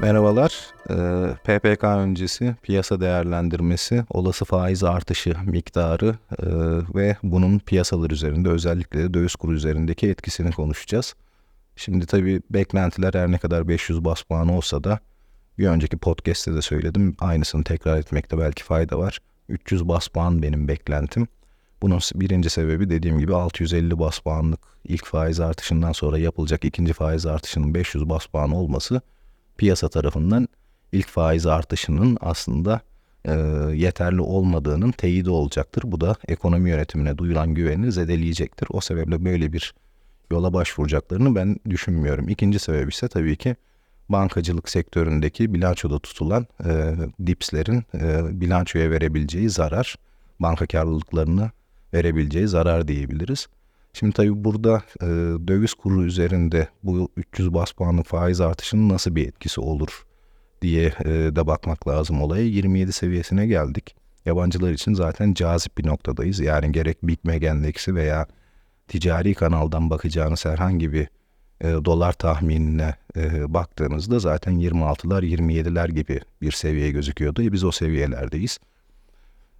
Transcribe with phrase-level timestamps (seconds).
[0.00, 0.70] Merhabalar.
[0.90, 0.94] Ee,
[1.44, 6.46] PPK öncesi piyasa değerlendirmesi, olası faiz artışı miktarı e,
[6.94, 11.14] ve bunun piyasalar üzerinde özellikle de döviz kuru üzerindeki etkisini konuşacağız.
[11.76, 14.98] Şimdi tabii beklentiler her ne kadar 500 bas puan olsa da
[15.58, 17.16] bir önceki podcast'te de söyledim.
[17.20, 19.18] Aynısını tekrar etmekte belki fayda var.
[19.48, 21.28] 300 bas puan benim beklentim.
[21.82, 27.26] Bunun birinci sebebi dediğim gibi 650 bas puanlık ilk faiz artışından sonra yapılacak ikinci faiz
[27.26, 29.00] artışının 500 bas puan olması
[29.56, 30.48] piyasa tarafından
[30.92, 32.80] ilk faiz artışının aslında
[33.24, 33.32] e,
[33.74, 35.82] yeterli olmadığının teyidi olacaktır.
[35.86, 38.68] Bu da ekonomi yönetimine duyulan güveni zedeleyecektir.
[38.70, 39.74] O sebeple böyle bir
[40.30, 42.28] yola başvuracaklarını ben düşünmüyorum.
[42.28, 43.56] İkinci sebep ise tabii ki
[44.08, 46.94] bankacılık sektöründeki bilançoda tutulan e,
[47.26, 49.96] dipslerin e, bilançoya verebileceği zarar,
[50.40, 51.50] banka karlılıklarını
[51.96, 53.46] verebileceği zarar diyebiliriz.
[53.92, 55.06] Şimdi tabii burada e,
[55.48, 60.06] döviz kuru üzerinde bu 300 bas puanlık faiz artışının nasıl bir etkisi olur
[60.62, 62.44] diye e, de bakmak lazım olaya.
[62.44, 63.96] 27 seviyesine geldik.
[64.26, 66.40] Yabancılar için zaten cazip bir noktadayız.
[66.40, 68.26] Yani gerek Big Mac endeksi veya
[68.88, 71.08] ticari kanaldan bakacağınız herhangi bir
[71.60, 77.42] e, dolar tahminine e, baktığınızda zaten 26'lar 27'ler gibi bir seviye gözüküyordu.
[77.42, 78.58] E, biz o seviyelerdeyiz.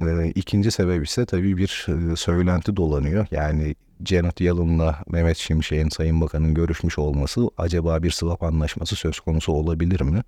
[0.00, 3.26] E, ikinci sebep ise tabii bir e, söylenti dolanıyor.
[3.30, 9.52] Yani Janet Yellen'la Mehmet Şimşek'in Sayın Bakan'ın görüşmüş olması acaba bir swap anlaşması söz konusu
[9.52, 10.22] olabilir mi?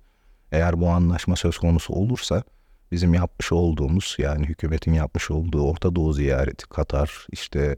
[0.51, 2.43] Eğer bu anlaşma söz konusu olursa
[2.91, 7.75] bizim yapmış olduğumuz yani hükümetin yapmış olduğu Orta Doğu ziyareti, Katar, işte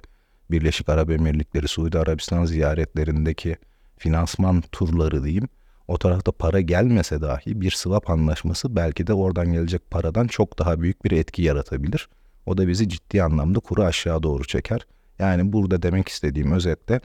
[0.51, 3.57] Birleşik Arap Emirlikleri, Suudi Arabistan ziyaretlerindeki
[3.97, 5.49] finansman turları diyeyim.
[5.87, 10.81] O tarafta para gelmese dahi bir swap anlaşması belki de oradan gelecek paradan çok daha
[10.81, 12.09] büyük bir etki yaratabilir.
[12.45, 14.87] O da bizi ciddi anlamda kuru aşağı doğru çeker.
[15.19, 17.01] Yani burada demek istediğim özetle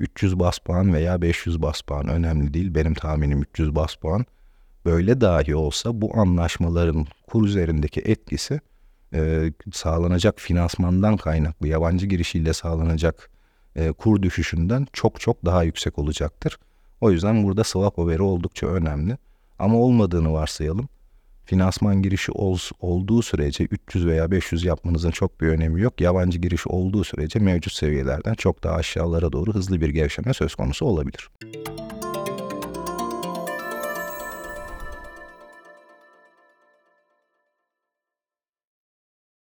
[0.00, 2.74] 300 bas puan veya 500 bas puan önemli değil.
[2.74, 4.26] Benim tahminim 300 bas puan.
[4.84, 8.60] Böyle dahi olsa bu anlaşmaların kur üzerindeki etkisi
[9.14, 13.30] e, sağlanacak finansmandan kaynaklı yabancı girişiyle sağlanacak
[13.76, 16.58] e, kur düşüşünden çok çok daha yüksek olacaktır.
[17.00, 19.18] O yüzden burada swap haberi oldukça önemli.
[19.58, 20.88] Ama olmadığını varsayalım
[21.46, 26.00] finansman girişi ol, olduğu sürece 300 veya 500 yapmanızın çok bir önemi yok.
[26.00, 30.86] Yabancı giriş olduğu sürece mevcut seviyelerden çok daha aşağılara doğru hızlı bir gevşeme söz konusu
[30.86, 31.30] olabilir.